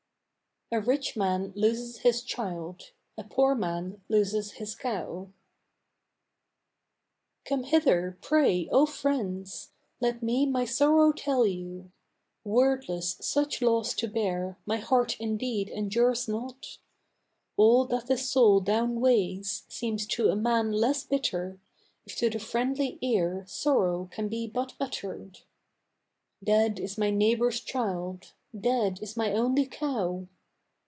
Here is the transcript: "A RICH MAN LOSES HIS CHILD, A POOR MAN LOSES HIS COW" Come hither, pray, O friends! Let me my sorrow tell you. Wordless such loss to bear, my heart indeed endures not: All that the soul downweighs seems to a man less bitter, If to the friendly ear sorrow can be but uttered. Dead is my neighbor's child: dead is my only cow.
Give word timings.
"A 0.73 0.79
RICH 0.79 1.17
MAN 1.17 1.51
LOSES 1.53 1.97
HIS 1.97 2.23
CHILD, 2.23 2.93
A 3.17 3.25
POOR 3.25 3.55
MAN 3.55 3.99
LOSES 4.07 4.51
HIS 4.53 4.73
COW" 4.73 5.29
Come 7.43 7.63
hither, 7.63 8.17
pray, 8.21 8.69
O 8.71 8.85
friends! 8.85 9.71
Let 9.99 10.23
me 10.23 10.45
my 10.45 10.63
sorrow 10.63 11.11
tell 11.11 11.45
you. 11.45 11.91
Wordless 12.45 13.17
such 13.19 13.61
loss 13.61 13.93
to 13.95 14.07
bear, 14.07 14.57
my 14.65 14.77
heart 14.77 15.19
indeed 15.19 15.67
endures 15.67 16.29
not: 16.29 16.77
All 17.57 17.83
that 17.87 18.07
the 18.07 18.17
soul 18.17 18.61
downweighs 18.61 19.63
seems 19.67 20.05
to 20.07 20.29
a 20.29 20.37
man 20.37 20.71
less 20.71 21.03
bitter, 21.03 21.59
If 22.05 22.15
to 22.15 22.29
the 22.29 22.39
friendly 22.39 22.97
ear 23.01 23.43
sorrow 23.45 24.07
can 24.09 24.29
be 24.29 24.47
but 24.47 24.75
uttered. 24.79 25.39
Dead 26.41 26.79
is 26.79 26.97
my 26.97 27.09
neighbor's 27.09 27.59
child: 27.59 28.31
dead 28.57 28.99
is 29.01 29.17
my 29.17 29.33
only 29.33 29.65
cow. 29.65 30.29